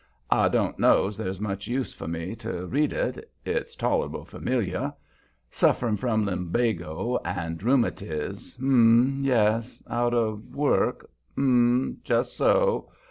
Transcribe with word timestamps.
I 0.31 0.47
don't 0.47 0.79
know's 0.79 1.15
there's 1.15 1.39
much 1.39 1.67
use 1.67 1.93
for 1.93 2.07
me 2.07 2.35
to 2.37 2.65
read 2.65 2.91
it 2.91 3.31
it's 3.45 3.75
tolerable 3.75 4.25
familiar. 4.25 4.91
'Suffering 5.51 5.95
from 5.95 6.25
lumbago 6.25 7.19
and 7.23 7.59
rheumatiz' 7.61 8.57
um, 8.59 9.19
yes. 9.23 9.83
'Out 9.87 10.15
of 10.15 10.55
work' 10.55 11.07
um, 11.37 11.97
just 12.03 12.35
so. 12.35 12.89